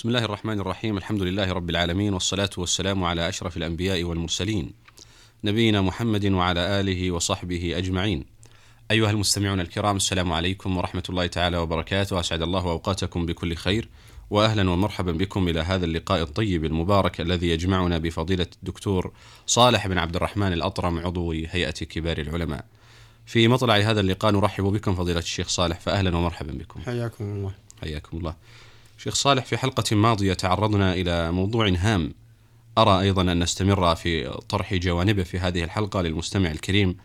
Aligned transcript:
بسم 0.00 0.08
الله 0.08 0.24
الرحمن 0.24 0.60
الرحيم 0.60 0.96
الحمد 0.96 1.22
لله 1.22 1.52
رب 1.52 1.70
العالمين 1.70 2.14
والصلاة 2.14 2.50
والسلام 2.58 3.04
على 3.04 3.28
أشرف 3.28 3.56
الأنبياء 3.56 4.04
والمرسلين 4.04 4.72
نبينا 5.44 5.80
محمد 5.80 6.26
وعلى 6.26 6.80
آله 6.80 7.10
وصحبه 7.10 7.78
أجمعين 7.78 8.24
أيها 8.90 9.10
المستمعون 9.10 9.60
الكرام 9.60 9.96
السلام 9.96 10.32
عليكم 10.32 10.76
ورحمة 10.76 11.02
الله 11.08 11.26
تعالى 11.26 11.56
وبركاته 11.56 12.20
أسعد 12.20 12.42
الله 12.42 12.60
أوقاتكم 12.60 13.26
بكل 13.26 13.54
خير 13.54 13.88
وأهلا 14.30 14.70
ومرحبا 14.70 15.12
بكم 15.12 15.48
إلى 15.48 15.60
هذا 15.60 15.84
اللقاء 15.84 16.22
الطيب 16.22 16.64
المبارك 16.64 17.20
الذي 17.20 17.48
يجمعنا 17.48 17.98
بفضيلة 17.98 18.46
الدكتور 18.56 19.12
صالح 19.46 19.86
بن 19.86 19.98
عبد 19.98 20.16
الرحمن 20.16 20.52
الأطرم 20.52 20.98
عضو 20.98 21.32
هيئة 21.32 21.70
كبار 21.70 22.18
العلماء 22.18 22.64
في 23.26 23.48
مطلع 23.48 23.76
هذا 23.76 24.00
اللقاء 24.00 24.32
نرحب 24.32 24.64
بكم 24.64 24.94
فضيلة 24.94 25.18
الشيخ 25.18 25.48
صالح 25.48 25.80
فأهلا 25.80 26.16
ومرحبا 26.16 26.52
بكم 26.52 26.80
حياكم 26.80 27.24
الله 27.24 27.54
حياكم 27.80 28.18
الله 28.18 28.34
شيخ 29.02 29.14
صالح 29.14 29.44
في 29.44 29.56
حلقة 29.56 29.96
ماضية 29.96 30.32
تعرضنا 30.32 30.92
إلى 30.92 31.32
موضوع 31.32 31.68
هام. 31.68 32.14
أرى 32.78 33.00
أيضا 33.00 33.22
أن 33.22 33.42
نستمر 33.42 33.94
في 33.94 34.38
طرح 34.48 34.74
جوانبه 34.74 35.22
في 35.22 35.38
هذه 35.38 35.64
الحلقة 35.64 36.02
للمستمع 36.02 36.50
الكريم 36.50 36.96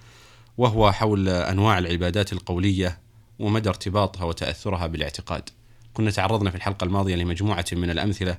وهو 0.58 0.92
حول 0.92 1.30
أنواع 1.30 1.78
العبادات 1.78 2.34
القولية 2.34 3.00
ومدى 3.40 3.70
ارتباطها 3.70 4.24
وتأثرها 4.24 4.88
بالاعتقاد. 4.88 5.50
كنا 5.94 6.12
تعرضنا 6.12 6.50
في 6.50 6.56
الحلقة 6.56 6.84
الماضية 6.84 7.16
لمجموعة 7.16 7.66
من 7.72 7.90
الأمثلة 7.90 8.38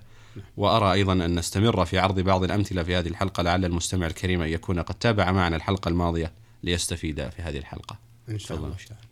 وأرى 0.57 0.93
أيضا 0.93 1.13
أن 1.13 1.39
نستمر 1.39 1.85
في 1.85 1.99
عرض 1.99 2.21
بعض 2.21 2.45
الأمثلة 2.45 2.83
في 2.83 2.97
هذه 2.97 3.09
الحلقة 3.09 3.43
لعل 3.43 3.65
المستمع 3.65 4.07
الكريم 4.07 4.43
أن 4.43 4.49
يكون 4.49 4.81
قد 4.81 4.95
تابع 4.95 5.33
معنا 5.33 5.57
الحلقة 5.57 5.89
الماضية 5.89 6.33
ليستفيد 6.63 7.29
في 7.29 7.43
هذه 7.43 7.59
الحلقة. 7.59 7.99
إن 8.29 8.39
شاء 8.39 8.59
الله. 8.59 8.69
تفضل. 8.69 9.06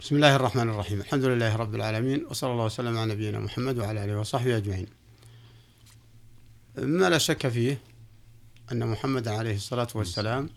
بسم 0.00 0.16
الله 0.16 0.36
الرحمن 0.36 0.68
الرحيم 0.68 1.00
الحمد 1.00 1.24
لله 1.24 1.56
رب 1.56 1.74
العالمين 1.74 2.26
وصلى 2.26 2.52
الله 2.52 2.64
وسلم 2.64 2.98
على 2.98 3.12
نبينا 3.14 3.38
محمد 3.40 3.78
وعلى 3.78 4.04
آله 4.04 4.18
وصحبه 4.18 4.56
أجمعين 4.56 4.86
ما 6.78 7.10
لا 7.10 7.18
شك 7.18 7.48
فيه 7.48 7.78
أن 8.72 8.86
محمد 8.88 9.28
عليه 9.28 9.54
الصلاة 9.54 9.88
والسلام 9.94 10.50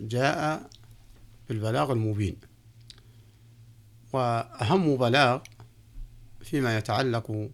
جاء 0.00 0.70
بالبلاغ 1.48 1.92
المبين 1.92 2.36
وأهم 4.12 4.96
بلاغ 4.96 5.40
فيما 6.40 6.78
يتعلق 6.78 7.48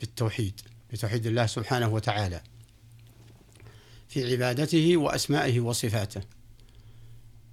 بالتوحيد 0.00 0.60
بتوحيد 0.92 1.26
الله 1.26 1.46
سبحانه 1.46 1.88
وتعالى 1.88 2.40
في 4.08 4.32
عبادته 4.32 4.96
وأسمائه 4.96 5.60
وصفاته 5.60 6.20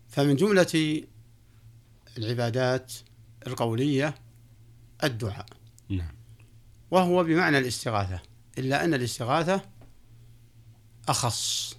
فمن 0.09 0.35
جملة 0.35 1.01
العبادات 2.17 2.93
القولية 3.47 4.15
الدعاء. 5.03 5.45
نعم. 5.89 6.15
وهو 6.91 7.23
بمعنى 7.23 7.57
الاستغاثة 7.57 8.21
إلا 8.57 8.85
أن 8.85 8.93
الاستغاثة 8.93 9.61
أخص 11.07 11.75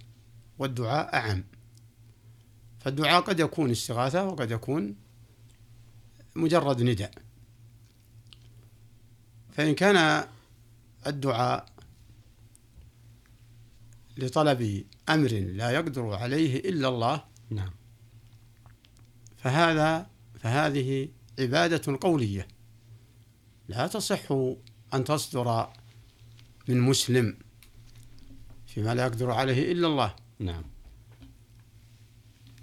والدعاء 0.59 1.15
أعم. 1.15 1.43
فالدعاء 2.79 3.21
قد 3.21 3.39
يكون 3.39 3.71
استغاثة 3.71 4.25
وقد 4.25 4.51
يكون 4.51 4.95
مجرد 6.35 6.81
نداء. 6.81 7.11
فإن 9.51 9.75
كان 9.75 10.27
الدعاء 11.07 11.65
لطلب 14.17 14.85
أمر 15.09 15.29
لا 15.29 15.71
يقدر 15.71 16.13
عليه 16.13 16.59
إلا 16.59 16.87
الله 16.87 17.23
نعم. 17.49 17.71
فهذا 19.37 20.09
فهذه 20.39 21.09
عبادة 21.39 21.97
قولية. 22.01 22.47
لا 23.67 23.87
تصح 23.87 24.31
أن 24.93 25.03
تصدر 25.03 25.69
من 26.67 26.81
مسلم 26.81 27.37
فيما 28.67 28.95
لا 28.95 29.03
يقدر 29.05 29.31
عليه 29.31 29.71
إلا 29.71 29.87
الله. 29.87 30.15
نعم. 30.39 30.63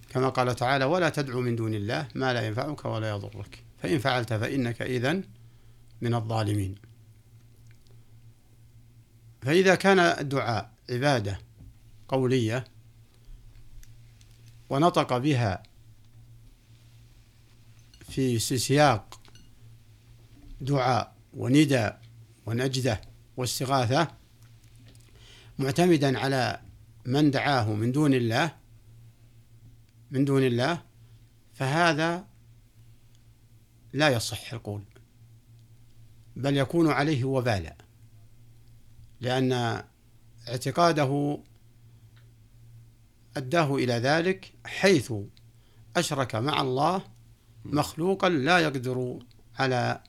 كما 0.09 0.29
قال 0.29 0.57
تعالى 0.57 0.85
ولا 0.85 1.09
تدعو 1.09 1.41
من 1.41 1.57
دون 1.57 1.75
الله 1.75 2.09
ما 2.15 2.33
لا 2.33 2.47
ينفعك 2.47 2.85
ولا 2.85 3.11
يضرك. 3.11 3.65
فإن 3.79 3.99
فعلت 3.99 4.33
فإنك 4.33 4.83
إذن 4.83 5.25
من 6.01 6.15
الظالمين. 6.15 6.75
فإذا 9.43 9.75
كان 9.75 9.99
الدعاء 9.99 10.75
عبادة 10.91 11.39
قولية 12.09 12.65
ونطق 14.71 15.19
بها 15.19 15.63
في 18.09 18.39
سياق 18.39 19.21
دعاء 20.61 21.15
ونداء 21.35 22.01
ونجدة 22.47 23.01
واستغاثة 23.37 24.09
معتمدا 25.59 26.19
على 26.19 26.61
من 27.07 27.31
دعاه 27.31 27.75
من 27.75 27.93
دون 27.93 28.15
الله 28.15 28.57
من 30.11 30.25
دون 30.25 30.43
الله 30.43 30.83
فهذا 31.53 32.27
لا 33.93 34.09
يصح 34.09 34.53
القول 34.53 34.85
بل 36.37 36.57
يكون 36.57 36.91
عليه 36.91 37.25
وبالا 37.25 37.77
لأن 39.21 39.53
اعتقاده 40.49 41.39
أداه 43.37 43.75
إلى 43.75 43.93
ذلك 43.93 44.53
حيث 44.65 45.13
أشرك 45.97 46.35
مع 46.35 46.61
الله 46.61 47.14
مخلوقا 47.65 48.29
لا 48.29 48.59
يقدر 48.59 49.19
على 49.59 50.01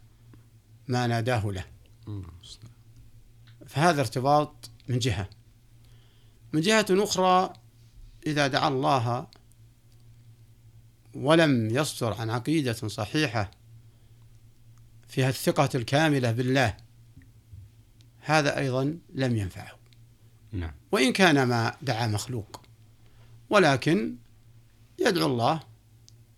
ما 0.87 1.07
ناداه 1.07 1.45
له. 1.51 1.65
فهذا 3.67 4.01
ارتباط 4.01 4.69
من 4.87 4.99
جهة. 4.99 5.29
من 6.53 6.61
جهة 6.61 6.85
أخرى 6.91 7.53
إذا 8.27 8.47
دعا 8.47 8.67
الله 8.67 9.27
ولم 11.13 11.69
يصدر 11.75 12.13
عن 12.13 12.29
عقيدة 12.29 12.73
صحيحة 12.73 13.51
فيها 15.07 15.29
الثقة 15.29 15.69
الكاملة 15.75 16.31
بالله 16.31 16.77
هذا 18.19 18.57
أيضا 18.57 18.97
لم 19.13 19.35
ينفعه. 19.35 19.75
نعم. 20.51 20.71
وإن 20.91 21.13
كان 21.13 21.43
ما 21.43 21.77
دعا 21.81 22.07
مخلوق 22.07 22.61
ولكن 23.49 24.15
يدعو 24.99 25.25
الله 25.25 25.59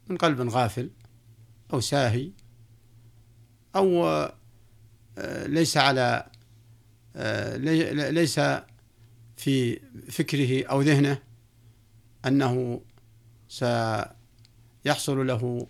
من 0.10 0.18
قلب 0.18 0.50
غافل 0.50 0.90
أو 1.74 1.80
ساهي 1.80 2.32
أو 3.76 4.06
آه، 5.18 5.48
ليس 5.48 5.78
على 5.78 6.26
آه، 7.16 7.58
لي- 7.58 8.12
ليس 8.12 8.40
في 9.38 9.80
فكره 10.12 10.66
أو 10.68 10.82
ذهنه 10.82 11.20
أنه 12.26 12.82
سيحصل 13.50 15.28
له 15.28 15.68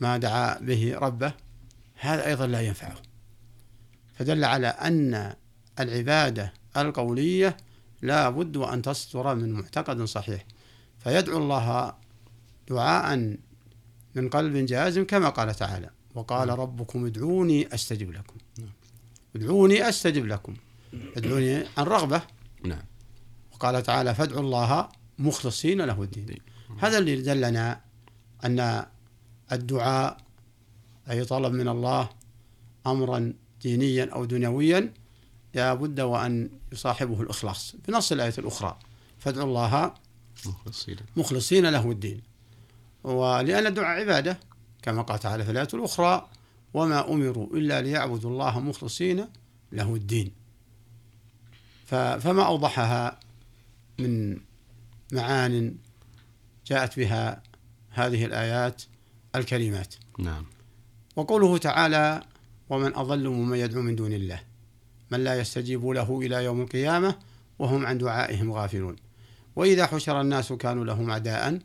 ما 0.00 0.16
دعا 0.16 0.58
به 0.58 0.98
ربه 0.98 1.32
هذا 2.00 2.26
أيضا 2.26 2.46
لا 2.46 2.60
ينفعه. 2.60 2.94
فدل 4.14 4.44
على 4.44 4.66
أن 4.66 5.34
العبادة 5.80 6.52
القولية 6.76 7.56
لا 8.02 8.30
بد 8.30 8.56
وأن 8.56 8.82
تصدر 8.82 9.34
من 9.34 9.52
معتقد 9.52 10.02
صحيح. 10.02 10.44
فيدعو 10.98 11.38
الله 11.38 11.94
دعاء 12.68 13.36
من 14.14 14.28
قلب 14.28 14.56
جازم 14.56 15.04
كما 15.04 15.28
قال 15.28 15.54
تعالى 15.54 15.90
وقال 16.14 16.48
ربكم 16.48 17.06
ادعوني 17.06 17.74
أستجب 17.74 18.10
لكم. 18.10 18.36
ادعوني 19.36 19.88
أستجب 19.88 20.26
لكم. 20.26 20.54
ادعوني 21.16 21.54
عن 21.54 21.84
رغبة. 21.84 22.22
نعم. 22.64 22.82
وقال 23.52 23.82
تعالى 23.82 24.14
فادعوا 24.14 24.40
الله 24.40 24.88
مخلصين 25.18 25.82
له 25.82 26.02
الدين. 26.02 26.38
هذا 26.78 26.98
اللي 26.98 27.16
دلنا 27.16 27.80
أن 28.44 28.86
الدعاء 29.52 30.16
أي 31.10 31.24
طلب 31.24 31.52
من 31.52 31.68
الله 31.68 32.08
أمرا 32.86 33.32
دينيا 33.62 34.10
أو 34.12 34.24
دنيويا 34.24 34.92
لا 35.54 35.74
بد 35.74 36.00
وأن 36.00 36.50
يصاحبه 36.72 37.22
الإخلاص. 37.22 37.76
بنص 37.88 38.12
الآية 38.12 38.34
الأخرى 38.38 38.78
فادعوا 39.18 39.46
الله 39.46 39.94
مخلصين. 40.46 40.96
مخلصين 41.16 41.66
له 41.66 41.90
الدين. 41.90 42.29
ولأن 43.04 43.66
الدعاء 43.66 44.00
عبادة 44.00 44.40
كما 44.82 45.02
قال 45.02 45.18
تعالى 45.18 45.44
في 45.44 45.50
الآية 45.50 45.68
الأخرى 45.74 46.28
وما 46.74 47.12
أمروا 47.12 47.46
إلا 47.56 47.80
ليعبدوا 47.80 48.30
الله 48.30 48.60
مخلصين 48.60 49.26
له 49.72 49.94
الدين. 49.94 50.32
فما 51.86 52.46
أوضحها 52.46 53.20
من 53.98 54.38
معان 55.12 55.74
جاءت 56.66 56.98
بها 56.98 57.42
هذه 57.90 58.24
الآيات 58.24 58.82
الكريمات. 59.34 59.94
نعم. 60.18 60.46
وقوله 61.16 61.58
تعالى 61.58 62.22
ومن 62.70 62.94
أضل 62.94 63.28
ممن 63.28 63.58
يدعو 63.58 63.82
من 63.82 63.96
دون 63.96 64.12
الله 64.12 64.40
من 65.10 65.24
لا 65.24 65.40
يستجيب 65.40 65.86
له 65.86 66.20
إلى 66.20 66.44
يوم 66.44 66.60
القيامة 66.60 67.14
وهم 67.58 67.86
عن 67.86 67.98
دعائهم 67.98 68.52
غافلون. 68.52 68.96
وإذا 69.56 69.86
حشر 69.86 70.20
الناس 70.20 70.52
كانوا 70.52 70.84
لهم 70.84 71.10
أعداء 71.10 71.58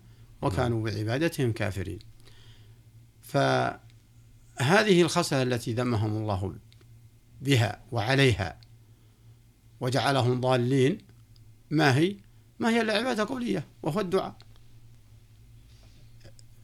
وكانوا 0.46 0.84
بعبادتهم 0.84 1.52
كافرين. 1.52 2.00
فهذه 3.22 5.02
الخصلة 5.02 5.42
التي 5.44 5.74
ذمهم 5.74 6.18
الله 6.18 6.56
بها 7.42 7.82
وعليها 7.92 8.60
وجعلهم 9.82 10.42
ضالين 10.42 10.98
ما 11.70 11.98
هي؟ 11.98 12.16
ما 12.60 12.70
هي 12.70 12.82
إلا 12.82 12.94
عبادة 12.94 13.24
قولية 13.24 13.66
وهو 13.84 14.00
الدعاء. 14.00 14.36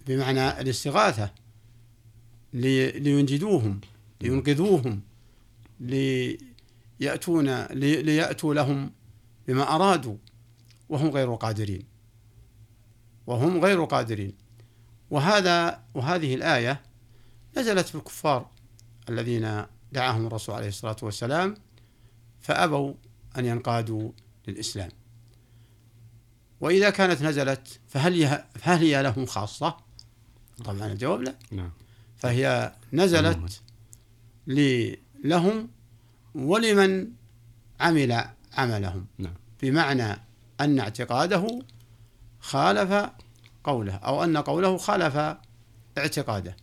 بمعنى 0.07 0.61
الاستغاثة 0.61 1.31
لينجدوهم 2.53 3.81
لينقذوهم 4.21 5.01
ليأتون 5.79 7.65
ليأتوا 7.65 8.53
لهم 8.53 8.91
بما 9.47 9.75
أرادوا 9.75 10.17
وهم 10.89 11.09
غير 11.09 11.35
قادرين. 11.35 11.90
وهم 13.27 13.59
غير 13.65 13.83
قادرين. 13.83 14.33
وهذا 15.09 15.83
وهذه 15.93 16.35
الآية 16.35 16.81
نزلت 17.57 17.87
في 17.87 17.95
الكفار 17.95 18.49
الذين 19.09 19.65
دعاهم 19.91 20.27
الرسول 20.27 20.55
عليه 20.55 20.67
الصلاة 20.67 20.95
والسلام 21.01 21.55
فأبوا 22.41 22.93
أن 23.37 23.45
ينقادوا 23.45 24.11
للإسلام. 24.47 24.89
وإذا 26.61 26.89
كانت 26.89 27.21
نزلت 27.21 27.79
فهل 27.87 28.43
هل 28.61 28.77
هي 28.77 29.03
لهم 29.03 29.25
خاصة؟ 29.25 29.77
طبعا 30.65 30.87
الجواب 30.87 31.21
لا. 31.21 31.35
نعم. 31.51 31.71
فهي 32.17 32.75
نزلت 32.93 33.61
لهم 35.23 35.69
ولمن 36.35 37.07
عمل 37.79 38.25
عملهم. 38.57 39.05
نعم. 39.17 39.33
بمعنى 39.61 40.17
أن 40.61 40.79
اعتقاده 40.79 41.59
خالف 42.41 43.09
قوله 43.63 43.95
أو 43.95 44.23
أن 44.23 44.37
قوله 44.37 44.77
خالف 44.77 45.37
اعتقاده. 45.97 46.55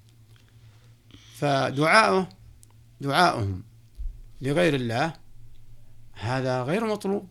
فدعاؤه 1.34 2.28
دعاؤهم 3.00 3.62
لغير 4.42 4.74
الله 4.74 5.12
هذا 6.12 6.62
غير 6.62 6.86
مطلوب. 6.86 7.28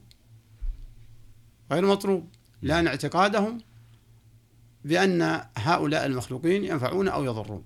غير 1.72 1.86
مطلوب. 1.86 2.30
لأن 2.62 2.88
اعتقادهم 2.88 3.62
بأن 4.86 5.42
هؤلاء 5.58 6.06
المخلوقين 6.06 6.64
ينفعون 6.64 7.08
أو 7.08 7.24
يضرون. 7.24 7.64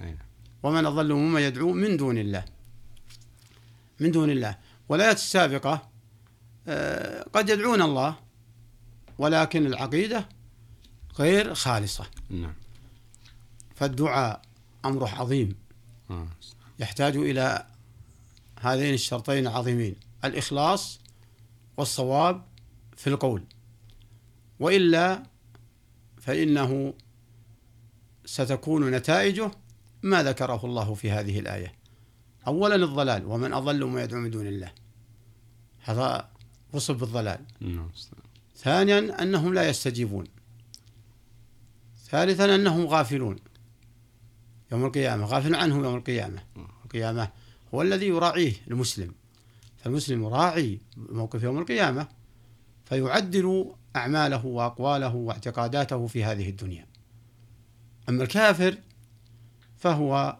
أي. 0.00 0.18
ومن 0.62 0.86
أضل 0.86 1.14
مما 1.14 1.40
يدعو 1.40 1.72
من 1.72 1.96
دون 1.96 2.18
الله. 2.18 2.44
من 4.00 4.10
دون 4.10 4.30
الله. 4.30 4.58
والآيات 4.88 5.16
السابقة 5.16 5.88
آه، 6.68 7.22
قد 7.22 7.48
يدعون 7.48 7.82
الله. 7.82 8.27
ولكن 9.18 9.66
العقيدة 9.66 10.28
غير 11.18 11.54
خالصة. 11.54 12.06
نعم. 12.30 12.54
فالدعاء 13.74 14.42
أمره 14.84 15.08
عظيم. 15.08 15.54
آه. 16.10 16.28
يحتاج 16.78 17.16
إلى 17.16 17.66
هذين 18.60 18.94
الشرطين 18.94 19.46
العظيمين 19.46 19.96
الإخلاص 20.24 21.00
والصواب 21.76 22.44
في 22.96 23.06
القول. 23.06 23.44
وإلا 24.60 25.22
فإنه 26.20 26.94
ستكون 28.24 28.90
نتائجه 28.90 29.50
ما 30.02 30.22
ذكره 30.22 30.64
الله 30.64 30.94
في 30.94 31.10
هذه 31.10 31.38
الآية. 31.38 31.74
أولا 32.46 32.74
الضلال 32.74 33.26
ومن 33.26 33.52
أضل 33.52 33.84
ما 33.84 34.02
يدعو 34.02 34.20
من 34.20 34.30
دون 34.30 34.46
الله. 34.46 34.72
هذا 35.80 36.30
وصف 36.72 37.00
بالضلال 37.00 37.40
نعم 37.60 37.90
ثانيا 38.58 39.22
أنهم 39.22 39.54
لا 39.54 39.68
يستجيبون. 39.68 40.24
ثالثا 42.10 42.54
أنهم 42.54 42.86
غافلون. 42.86 43.36
يوم 44.72 44.84
القيامة 44.84 45.24
غافل 45.24 45.54
عنهم 45.54 45.84
يوم 45.84 45.96
القيامة. 45.96 46.42
القيامة 46.84 47.30
هو 47.74 47.82
الذي 47.82 48.06
يراعيه 48.06 48.52
المسلم. 48.70 49.14
فالمسلم 49.76 50.26
راعي 50.26 50.80
موقف 50.96 51.42
يوم 51.42 51.58
القيامة 51.58 52.08
فيعدل 52.84 53.74
أعماله 53.96 54.46
وأقواله 54.46 55.14
واعتقاداته 55.14 56.06
في 56.06 56.24
هذه 56.24 56.48
الدنيا. 56.48 56.86
أما 58.08 58.22
الكافر 58.22 58.78
فهو 59.76 60.36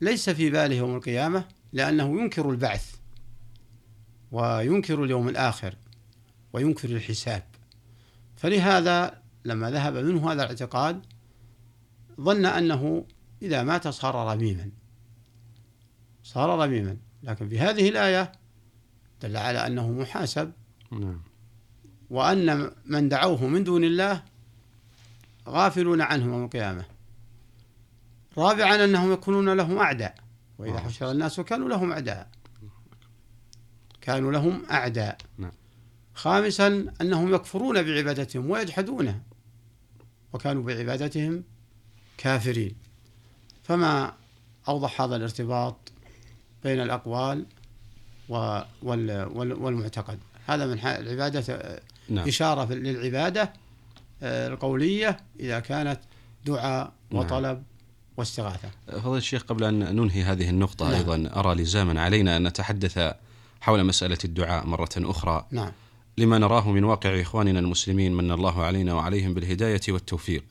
ليس 0.00 0.30
في 0.30 0.50
باله 0.50 0.74
يوم 0.74 0.96
القيامة 0.96 1.48
لأنه 1.72 2.20
ينكر 2.20 2.50
البعث 2.50 2.94
وينكر 4.32 5.04
اليوم 5.04 5.28
الآخر. 5.28 5.76
وينكر 6.54 6.88
الحساب. 6.90 7.42
فلهذا 8.36 9.22
لما 9.44 9.70
ذهب 9.70 9.96
منه 9.96 10.32
هذا 10.32 10.42
الاعتقاد 10.42 11.02
ظن 12.20 12.46
أنه 12.46 13.06
إذا 13.42 13.62
مات 13.62 13.88
صار 13.88 14.14
رميما. 14.14 14.70
صار 16.22 16.58
رميما. 16.58 16.96
لكن 17.22 17.48
في 17.48 17.58
هذه 17.58 17.88
الآية 17.88 18.32
دل 19.22 19.36
على 19.36 19.66
أنه 19.66 19.90
محاسب. 19.90 20.52
نعم. 20.92 21.20
وأن 22.10 22.70
من 22.86 23.08
دعوه 23.08 23.46
من 23.46 23.64
دون 23.64 23.84
الله 23.84 24.22
غافلون 25.48 26.00
عنه 26.00 26.24
يوم 26.24 26.44
القيامة. 26.44 26.84
رابعا 28.38 28.84
أنهم 28.84 29.12
يكونون 29.12 29.48
لهم 29.56 29.78
أعداء. 29.78 30.14
وإذا 30.58 30.78
حشر 30.78 31.10
الناس 31.10 31.40
كانوا 31.40 31.68
لهم 31.68 31.92
أعداء. 31.92 32.30
كانوا 34.00 34.32
لهم 34.32 34.62
أعداء. 34.70 35.18
نعم. 35.38 35.52
خامسا 36.14 36.86
أنهم 37.00 37.34
يكفرون 37.34 37.82
بعبادتهم 37.82 38.50
ويجحدونها 38.50 39.20
وكانوا 40.32 40.62
بعبادتهم 40.62 41.44
كافرين 42.18 42.76
فما 43.62 44.12
أوضح 44.68 45.00
هذا 45.00 45.16
الارتباط 45.16 45.92
بين 46.64 46.80
الأقوال 46.80 47.46
والمعتقد 48.28 50.18
هذا 50.46 50.66
من 50.66 50.78
العبادة 50.78 51.80
نعم. 52.08 52.28
إشارة 52.28 52.72
للعبادة 52.74 53.52
آه، 54.22 54.48
القولية 54.48 55.16
إذا 55.40 55.60
كانت 55.60 56.00
دعاء 56.46 56.92
نعم. 57.10 57.22
وطلب 57.22 57.62
واستغاثة 58.16 58.68
فضيلة 58.86 59.16
الشيخ 59.16 59.42
قبل 59.42 59.64
أن 59.64 59.96
ننهي 59.96 60.22
هذه 60.22 60.50
النقطة 60.50 60.84
نعم. 60.84 60.94
أيضا 60.94 61.40
أرى 61.40 61.54
لزاما 61.54 62.00
علينا 62.00 62.36
أن 62.36 62.46
نتحدث 62.46 63.14
حول 63.60 63.84
مسألة 63.84 64.18
الدعاء 64.24 64.66
مرة 64.66 64.90
أخرى 64.96 65.46
نعم 65.50 65.72
لما 66.18 66.38
نراه 66.38 66.70
من 66.70 66.84
واقع 66.84 67.20
إخواننا 67.20 67.58
المسلمين 67.58 68.14
من 68.14 68.30
الله 68.30 68.62
علينا 68.62 68.94
وعليهم 68.94 69.34
بالهداية 69.34 69.80
والتوفيق. 69.88 70.44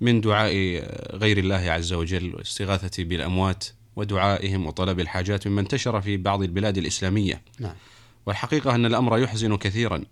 من 0.00 0.20
دعاء 0.20 0.52
غير 1.16 1.38
الله 1.38 1.56
عز 1.70 1.92
وجل 1.92 2.34
والاستغاثة 2.34 3.04
بالأموات 3.04 3.64
ودعائهم 3.96 4.66
وطلب 4.66 5.00
الحاجات 5.00 5.46
مما 5.46 5.60
انتشر 5.60 6.00
في 6.00 6.16
بعض 6.16 6.42
البلاد 6.42 6.78
الإسلامية. 6.78 7.42
نعم. 7.60 7.74
والحقيقة 8.26 8.74
أن 8.74 8.86
الأمر 8.86 9.18
يحزن 9.18 9.56
كثيرا 9.56 10.04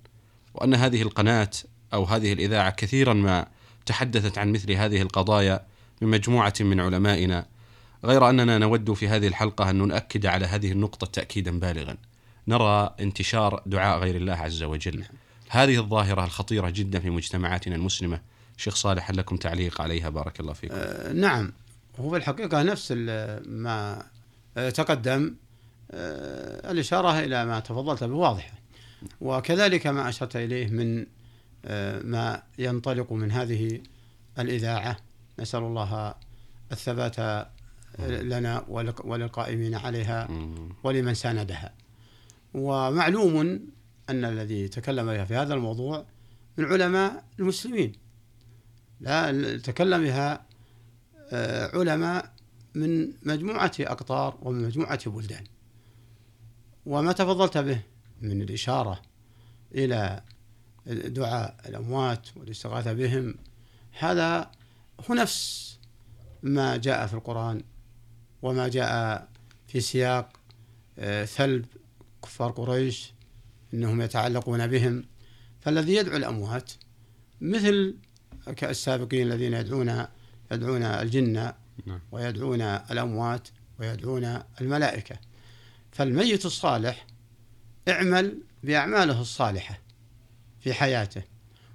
وأن 0.54 0.74
هذه 0.74 1.02
القناة 1.02 1.50
أو 1.94 2.04
هذه 2.04 2.32
الإذاعة 2.32 2.70
كثيرا 2.70 3.14
ما 3.14 3.46
تحدثت 3.86 4.38
عن 4.38 4.52
مثل 4.52 4.72
هذه 4.72 5.02
القضايا 5.02 5.66
من 6.00 6.08
مجموعة 6.08 6.54
من 6.60 6.80
علمائنا 6.80 7.46
غير 8.04 8.30
أننا 8.30 8.58
نود 8.58 8.92
في 8.92 9.08
هذه 9.08 9.26
الحلقة 9.26 9.70
أن 9.70 9.76
نؤكد 9.76 10.26
على 10.26 10.46
هذه 10.46 10.72
النقطة 10.72 11.06
تأكيدا 11.06 11.58
بالغا. 11.58 11.96
نرى 12.50 12.94
انتشار 13.00 13.62
دعاء 13.66 13.98
غير 13.98 14.16
الله 14.16 14.34
عز 14.34 14.62
وجل. 14.62 15.04
هذه 15.48 15.78
الظاهرة 15.78 16.24
الخطيرة 16.24 16.70
جدا 16.70 17.00
في 17.00 17.10
مجتمعاتنا 17.10 17.76
المسلمة. 17.76 18.20
شيخ 18.56 18.74
صالح 18.74 19.10
هل 19.10 19.16
لكم 19.16 19.36
تعليق 19.36 19.80
عليها؟ 19.80 20.08
بارك 20.08 20.40
الله 20.40 20.52
فيكم. 20.52 20.74
آه 20.74 21.12
نعم. 21.12 21.52
هو 22.00 22.10
في 22.10 22.16
الحقيقة 22.16 22.62
نفس 22.62 22.92
ما 23.46 24.02
تقدم. 24.54 25.34
آه 25.90 26.70
الإشارة 26.70 27.20
إلى 27.20 27.46
ما 27.46 27.60
تفضلت 27.60 28.04
به 28.04 28.14
واضحة. 28.14 28.52
وكذلك 29.20 29.86
ما 29.86 30.08
أشرت 30.08 30.36
إليه 30.36 30.66
من 30.68 31.06
آه 31.64 32.02
ما 32.02 32.42
ينطلق 32.58 33.12
من 33.12 33.32
هذه 33.32 33.80
الإذاعة. 34.38 34.96
نسأل 35.38 35.60
الله 35.60 36.14
الثبات 36.72 37.46
لنا 38.08 38.64
وللقائمين 39.04 39.74
عليها 39.74 40.28
ولمن 40.84 41.14
ساندها. 41.14 41.72
ومعلوم 42.54 43.60
أن 44.10 44.24
الذي 44.24 44.68
تكلم 44.68 45.24
في 45.24 45.34
هذا 45.34 45.54
الموضوع 45.54 46.06
من 46.56 46.64
علماء 46.64 47.24
المسلمين. 47.38 47.92
لا 49.00 49.58
تكلم 49.58 50.02
بها 50.02 50.46
آه، 51.32 51.78
علماء 51.78 52.32
من 52.74 53.12
مجموعة 53.22 53.72
أقطار 53.80 54.38
ومن 54.42 54.64
مجموعة 54.64 55.10
بلدان. 55.10 55.44
وما 56.86 57.12
تفضلت 57.12 57.58
به 57.58 57.80
من 58.20 58.42
الإشارة 58.42 59.02
إلى 59.74 60.22
دعاء 60.86 61.56
الأموات 61.66 62.36
والاستغاثة 62.36 62.92
بهم 62.92 63.34
هذا 63.98 64.50
هو 65.10 65.14
نفس 65.14 65.70
ما 66.42 66.76
جاء 66.76 67.06
في 67.06 67.14
القرآن 67.14 67.62
وما 68.42 68.68
جاء 68.68 69.28
في 69.66 69.80
سياق 69.80 70.32
آه، 70.98 71.24
ثلب 71.24 71.66
كفار 72.22 72.50
قريش 72.50 73.12
إنهم 73.74 74.02
يتعلقون 74.02 74.66
بهم 74.66 75.04
فالذي 75.60 75.94
يدعو 75.94 76.16
الأموات 76.16 76.72
مثل 77.40 77.96
السابقين 78.62 79.26
الذين 79.26 79.54
يدعون 79.54 80.06
يدعون 80.52 80.82
الجن 80.82 81.52
نعم. 81.86 82.00
ويدعون 82.12 82.60
الأموات 82.62 83.48
ويدعون 83.78 84.38
الملائكة 84.60 85.16
فالميت 85.92 86.46
الصالح 86.46 87.06
اعمل 87.88 88.42
بأعماله 88.62 89.20
الصالحة 89.20 89.78
في 90.60 90.74
حياته 90.74 91.22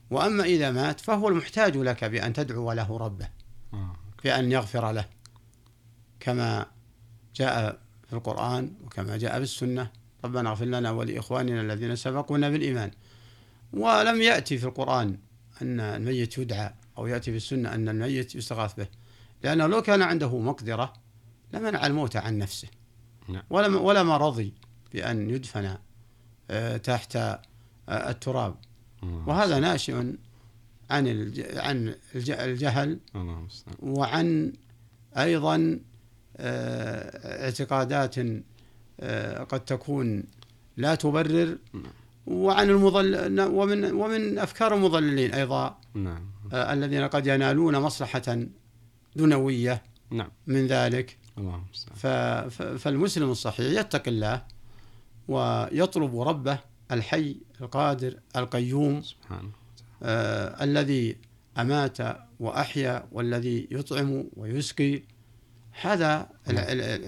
وأما 0.09 0.43
إذا 0.43 0.71
مات 0.71 0.99
فهو 0.99 1.29
المحتاج 1.29 1.77
لك 1.77 2.03
بأن 2.03 2.33
تدعو 2.33 2.71
له 2.71 2.97
ربه 2.97 3.29
آه. 3.73 3.95
بأن 4.23 4.51
يغفر 4.51 4.91
له 4.91 5.05
كما 6.19 6.65
جاء 7.35 7.81
في 8.07 8.13
القرآن 8.13 8.73
وكما 8.83 9.17
جاء 9.17 9.31
في 9.31 9.43
السنة 9.43 9.91
ربنا 10.25 10.49
اغفر 10.49 10.65
لنا 10.65 10.91
ولإخواننا 10.91 11.61
الذين 11.61 11.95
سبقونا 11.95 12.49
بالإيمان. 12.49 12.91
ولم 13.73 14.21
يأتي 14.21 14.57
في 14.57 14.65
القرآن 14.65 15.17
أن 15.61 15.79
الميت 15.79 16.37
يدعى 16.37 16.73
أو 16.97 17.07
يأتي 17.07 17.31
في 17.31 17.37
السنة 17.37 17.73
أن 17.75 17.89
الميت 17.89 18.35
يستغاث 18.35 18.73
به. 18.73 18.87
لأنه 19.43 19.67
لو 19.67 19.81
كان 19.81 20.01
عنده 20.01 20.37
مقدرة 20.39 20.93
لمنع 21.53 21.85
الموت 21.87 22.15
عن 22.15 22.37
نفسه. 22.37 22.67
نعم. 23.29 23.43
ولم 23.49 23.75
ولما 23.75 24.17
رضي 24.17 24.53
بأن 24.93 25.29
يدفن 25.29 25.77
آه، 26.51 26.77
تحت 26.77 27.15
آه، 27.15 27.39
التراب. 27.89 28.55
وهذا 29.03 29.59
ناشئ 29.59 29.93
عن 30.89 31.07
عن 31.55 31.95
الج- 32.15 32.31
الجهل. 32.31 32.99
وعن 33.79 34.53
أيضا 35.17 35.79
آه، 36.37 37.45
اعتقادات 37.45 38.15
قد 39.49 39.65
تكون 39.65 40.23
لا 40.77 40.95
تبرر 40.95 41.57
وعن 42.27 42.69
المضل 42.69 43.41
ومن 43.41 43.91
ومن 43.91 44.39
أفكار 44.39 44.73
المضللين 44.75 45.33
أيضا 45.33 45.77
نعم. 45.93 46.25
آه، 46.53 46.73
الذين 46.73 47.03
قد 47.07 47.27
ينالون 47.27 47.77
مصلحة 47.77 48.37
دنويه 49.15 49.83
نعم. 50.11 50.29
من 50.47 50.67
ذلك. 50.67 51.17
الله 51.37 51.55
المستعان 51.55 51.95
ف- 51.97 52.53
ف- 52.61 52.63
فالمسلم 52.83 53.31
الصحيح 53.31 53.79
يتقي 53.79 54.11
الله 54.11 54.41
ويطلب 55.27 56.19
ربه 56.19 56.59
الحي 56.91 57.37
القادر 57.61 58.19
القيوم 58.35 59.01
سبحانه 59.01 59.49
آه 60.03 60.63
الذي 60.63 61.17
أمات 61.57 61.97
وأحيا 62.39 63.07
والذي 63.11 63.67
يطعم 63.71 64.23
ويسقي. 64.37 65.01
هذا 65.81 66.29
ال- 66.49 66.59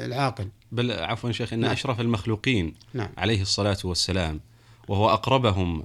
العاقل. 0.01 0.49
بل 0.71 0.91
عفوا 0.91 1.31
شيخ 1.31 1.53
إن 1.53 1.59
نعم. 1.59 1.71
أشرف 1.71 2.01
المخلوقين 2.01 2.73
نعم. 2.93 3.09
عليه 3.17 3.41
الصلاة 3.41 3.77
والسلام 3.83 4.39
وهو 4.87 5.09
أقربهم 5.09 5.83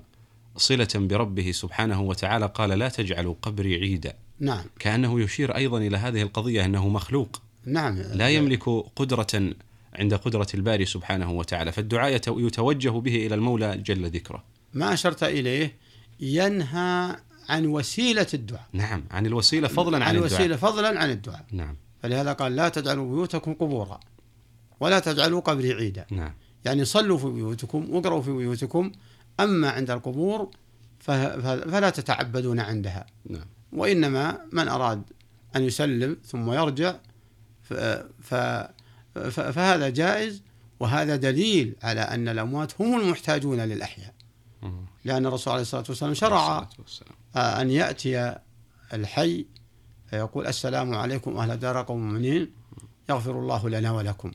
صلة 0.57 0.89
بربه 0.95 1.53
سبحانه 1.53 2.03
وتعالى 2.03 2.47
قال 2.47 2.71
لا 2.71 2.89
تجعلوا 2.89 3.35
قبري 3.43 3.75
عيدا. 3.75 4.15
نعم. 4.41 4.65
كأنه 4.79 5.21
يشير 5.21 5.57
أيضا 5.57 5.79
إلى 5.79 5.97
هذه 5.97 6.23
القضية 6.23 6.65
أنه 6.65 6.89
مخلوق. 6.89 7.43
نعم. 7.67 7.99
لا 7.99 8.29
يملك 8.29 8.69
قدرة 8.97 9.55
عند 9.95 10.15
قدرة 10.15 10.47
الباري 10.55 10.85
سبحانه 10.85 11.33
وتعالى 11.33 11.73
فالدعاء 11.73 12.19
يتو- 12.19 12.39
يتوجه 12.39 12.91
به 12.91 13.27
إلى 13.27 13.35
المولى 13.35 13.77
جل 13.77 14.11
ذكره. 14.11 14.45
ما 14.75 14.93
أشرت 14.93 15.23
إليه 15.23 15.77
ينهى 16.21 17.17
عن 17.49 17.67
وسيلة 17.67 18.27
الدعاء. 18.35 18.67
نعم 18.73 19.05
عن 19.11 19.27
الوسيلة 19.27 19.69
فضلا 19.69 19.97
عن, 19.97 20.03
عن 20.03 20.15
الدعاء. 20.17 20.33
الوسيلة 20.33 20.57
فضلا 20.57 21.01
عن 21.01 21.11
الدعاء. 21.11 21.45
نعم. 21.53 21.77
فلهذا 22.03 22.33
قال 22.33 22.57
لا 22.57 22.69
تجعلوا 22.69 23.15
بيوتكم 23.15 23.55
قبورا. 23.55 24.01
ولا 24.81 24.99
تجعلوا 24.99 25.41
قبري 25.41 25.73
عيدا. 25.73 26.07
نعم. 26.11 26.35
يعني 26.65 26.85
صلوا 26.85 27.19
في 27.19 27.27
بيوتكم 27.27 27.91
واقرأوا 27.91 28.23
في 28.23 28.33
بيوتكم. 28.33 28.93
أما 29.41 29.71
عند 29.71 29.91
القبور 29.91 30.51
فلا 30.99 31.91
تتعبدون 31.91 32.61
عندها. 32.61 33.07
نعم. 33.27 33.47
وإنما 33.73 34.39
من 34.53 34.69
أراد 34.69 35.03
أن 35.57 35.63
يسلم 35.63 36.17
ثم 36.25 36.53
يرجع 36.53 36.95
فهذا 39.15 39.89
جائز 39.89 40.43
وهذا 40.81 41.17
دليل 41.17 41.77
على 41.83 42.01
أن 42.01 42.29
الأموات 42.29 42.81
هم 42.81 43.01
المحتاجون 43.01 43.61
للأحياء. 43.61 44.15
لأن 45.05 45.27
الرسول 45.27 45.53
عليه 45.53 45.63
الصلاة 45.63 45.85
والسلام 45.89 46.15
شرع. 46.15 46.69
آه، 47.37 47.61
أن 47.61 47.71
يأتي 47.71 48.37
الحي 48.95 49.47
فيقول 50.07 50.47
السلام 50.47 50.95
عليكم 50.95 51.37
أهل 51.37 51.57
دار 51.57 51.83
قوم 51.83 52.07
مؤمنين 52.07 52.51
يغفر 53.11 53.39
الله 53.39 53.69
لنا 53.69 53.91
ولكم. 53.91 54.33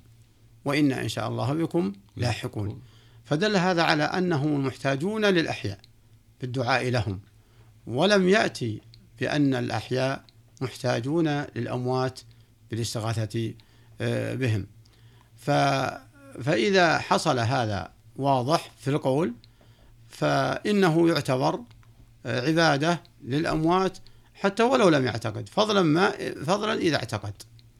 وإنا 0.68 1.02
إن 1.02 1.08
شاء 1.08 1.28
الله 1.28 1.54
بكم 1.54 1.94
لاحقون. 2.16 2.82
فدل 3.26 3.58
هذا 3.58 3.84
على 3.84 4.04
أنهم 4.04 4.56
المحتاجون 4.56 5.26
للأحياء 5.26 5.80
بالدعاء 6.42 6.90
لهم. 6.90 7.20
ولم 7.88 8.30
يأتي 8.30 8.82
بأن 9.20 9.56
الأحياء 9.56 10.24
محتاجون 10.62 11.28
للأموات 11.56 12.20
بالاستغاثة 12.72 13.54
آه، 14.02 14.36
بهم. 14.36 14.68
ف 15.36 15.52
فإذا 16.44 16.98
حصل 16.98 17.40
هذا 17.40 17.92
واضح 18.16 18.72
في 18.80 18.90
القول 18.90 19.34
فإنه 20.10 21.10
يعتبر 21.10 21.60
آه، 22.26 22.48
عبادة 22.48 23.04
للأموات 23.24 23.98
حتى 24.34 24.64
ولو 24.64 24.90
لم 24.90 25.06
يعتقد. 25.06 25.50
فضلا 25.50 25.82
ما 25.82 26.12
فضلا 26.46 26.74
إذا 26.74 26.96
اعتقد. 26.96 27.34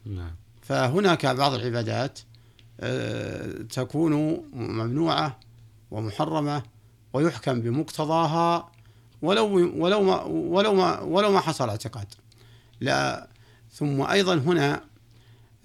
نعم. 0.06 0.36
فهناك 0.62 1.26
بعض 1.26 1.54
العبادات 1.54 2.20
تكون 3.70 4.14
ممنوعة 4.54 5.40
ومحرمة 5.92 6.64
ويحكم 7.14 7.62
بمقتضاها 7.62 8.72
ولو 9.22 9.74
ولو 9.84 10.02
ما 10.04 10.24
ولو 10.24 10.74
ما 10.74 11.00
ولو 11.00 11.32
ما 11.32 11.40
حصل 11.40 11.70
اعتقاد. 11.70 12.08
لا 12.82 13.28
ثم 13.72 14.02
أيضا 14.02 14.36
هنا 14.36 14.84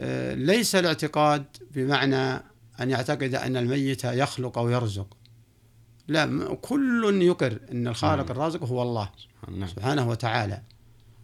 آه، 0.00 0.34
ليس 0.34 0.74
الاعتقاد 0.74 1.44
بمعنى 1.74 2.42
أن 2.80 2.90
يعتقد 2.90 3.34
أن 3.34 3.56
الميت 3.56 4.04
يخلق 4.04 4.58
أو 4.58 4.68
يرزق. 4.68 5.16
لا 6.08 6.54
كل 6.62 7.22
يقر 7.22 7.58
أن 7.72 7.88
الخالق 7.88 8.22
نعم. 8.22 8.30
الرازق 8.30 8.64
هو 8.64 8.82
الله 8.82 9.10
نعم. 9.48 9.68
سبحانه 9.68 10.08
وتعالى. 10.08 10.62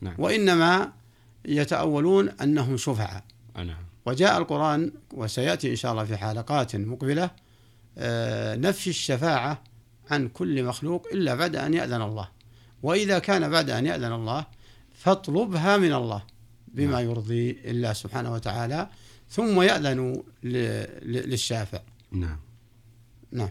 نعم. 0.00 0.14
وإنما 0.18 0.92
يتأولون 1.44 2.28
أنهم 2.28 2.76
شفعاء. 2.76 3.24
آه، 3.56 3.62
نعم. 3.62 3.87
وجاء 4.08 4.38
القرآن 4.38 4.92
وسيأتي 5.14 5.70
إن 5.70 5.76
شاء 5.76 5.92
الله 5.92 6.04
في 6.04 6.16
حلقات 6.16 6.76
مقبلة 6.76 7.30
آه، 7.98 8.56
نفي 8.56 8.90
الشفاعة 8.90 9.62
عن 10.10 10.28
كل 10.28 10.64
مخلوق 10.64 11.06
إلا 11.12 11.34
بعد 11.34 11.56
أن 11.56 11.74
يأذن 11.74 12.02
الله. 12.02 12.28
وإذا 12.82 13.18
كان 13.18 13.50
بعد 13.50 13.70
أن 13.70 13.86
يأذن 13.86 14.12
الله 14.12 14.46
فاطلبها 14.92 15.76
من 15.76 15.92
الله 15.92 16.22
بما 16.68 16.92
نعم. 16.92 17.10
يرضي 17.10 17.58
الله 17.64 17.92
سبحانه 17.92 18.32
وتعالى 18.32 18.88
ثم 19.30 19.62
يأذن 19.62 20.22
للشافع. 20.42 21.80
نعم. 22.12 22.38
نعم. 23.32 23.48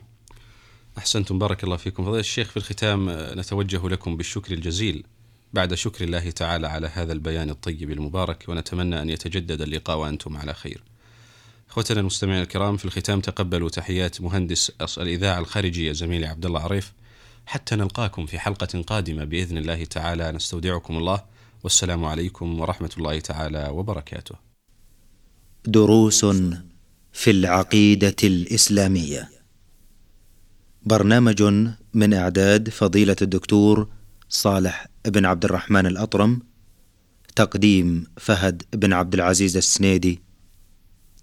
أحسنتم 0.98 1.40
بارك 1.40 1.64
الله 1.64 1.78
فيكم. 1.78 2.04
فضيلة 2.04 2.20
الشيخ 2.20 2.50
في 2.50 2.58
الختام 2.58 3.10
آه، 3.10 3.36
نتوجه 3.36 3.88
لكم 3.90 4.18
بالشكر 4.18 4.54
الجزيل. 4.54 5.04
بعد 5.54 5.74
شكر 5.74 6.04
الله 6.04 6.30
تعالى 6.30 6.68
على 6.68 6.88
هذا 6.88 7.14
البيان 7.14 7.50
الطيب 7.50 7.92
المبارك 7.92 8.46
ونتمنى 8.48 9.02
أن 9.02 9.10
يتجدد 9.10 9.62
اللقاء 9.62 9.98
وأنتم 9.98 10.38
على 10.38 10.54
خير 10.54 10.84
أخوتنا 11.70 12.00
المستمعين 12.00 12.42
الكرام 12.42 12.78
في 12.78 12.86
الختام 12.86 13.22
تقبلوا 13.22 13.70
تحيات 13.70 14.22
مهندس 14.22 14.72
الإذاعة 14.98 15.40
الخارجية 15.40 15.92
زميلي 15.92 16.26
عبد 16.26 16.46
الله 16.46 16.60
عريف 16.60 16.94
حتى 17.46 17.76
نلقاكم 17.76 18.26
في 18.26 18.40
حلقة 18.40 18.82
قادمة 18.82 19.24
بإذن 19.24 19.58
الله 19.58 19.86
تعالى 19.86 20.32
نستودعكم 20.32 20.98
الله 20.98 21.24
والسلام 21.64 22.06
عليكم 22.06 22.60
ورحمة 22.60 22.90
الله 22.98 23.20
تعالى 23.20 23.70
وبركاته. 23.72 24.36
دروس 25.66 26.26
في 27.14 27.32
العقيدة 27.32 28.16
الإسلامية. 28.24 29.30
برنامج 30.84 31.44
من 31.94 32.14
إعداد 32.14 32.70
فضيلة 32.70 33.16
الدكتور 33.22 33.88
صالح 34.30 34.88
بن 35.08 35.26
عبد 35.26 35.46
الرحمن 35.46 35.86
الأطرم. 35.86 36.40
تقديم 37.36 38.06
فهد 38.18 38.64
بن 38.74 38.94
عبد 38.94 39.14
العزيز 39.14 39.58
السنيدي. 39.58 40.22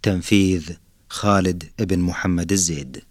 تنفيذ 0.02 0.70
خالد 1.08 1.64
بن 1.78 1.98
محمد 1.98 2.52
الزيد. 2.52 3.02